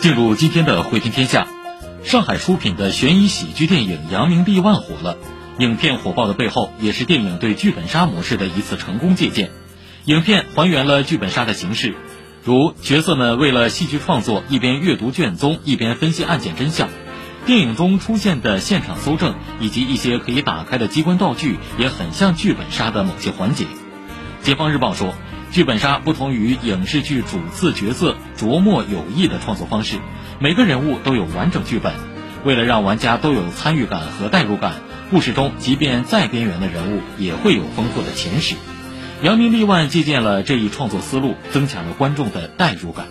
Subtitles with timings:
[0.00, 1.46] 进入今天的汇听天下，
[2.02, 5.18] 上海出品的悬疑喜剧电影《扬名立万》火了。
[5.58, 9.50] 影片火爆的背后，也是电影对剧本杀模式的一次成功借鉴。
[10.06, 11.94] 影片还原了剧本杀的形式，
[12.42, 16.88] 如角色们为了戏剧创作，一边阅读卷宗，一边分析案件真相。
[17.44, 23.66] 电影中出现的现场搜证以及一些可以打开的机关道具，也很像剧本杀的某些环节。
[24.42, 25.12] 解放日报说，
[25.52, 29.98] 剧本杀不同于影视剧主次角色琢磨有意的创作方式，
[30.38, 31.92] 每个人物都有完整剧本。
[32.44, 34.76] 为了让玩家都有参与感和代入感，
[35.10, 38.54] 故事中即便再边缘的人物也会有丰富的前史。
[39.22, 43.06] 扬名立万借鉴了这一创作思路，增强了观众的代入感。